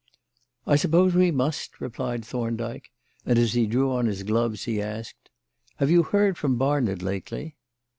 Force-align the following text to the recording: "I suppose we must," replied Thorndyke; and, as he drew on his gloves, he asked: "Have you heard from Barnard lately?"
"I 0.65 0.77
suppose 0.77 1.13
we 1.13 1.29
must," 1.29 1.79
replied 1.79 2.25
Thorndyke; 2.25 2.89
and, 3.23 3.37
as 3.37 3.53
he 3.53 3.67
drew 3.67 3.91
on 3.91 4.07
his 4.07 4.23
gloves, 4.23 4.63
he 4.63 4.81
asked: 4.81 5.29
"Have 5.75 5.91
you 5.91 6.01
heard 6.01 6.39
from 6.39 6.57
Barnard 6.57 7.03
lately?" 7.03 7.55